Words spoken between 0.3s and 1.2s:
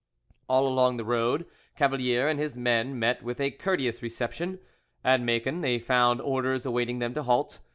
All along the